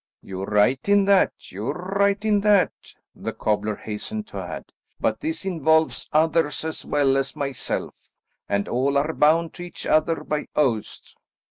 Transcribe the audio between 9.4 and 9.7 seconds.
to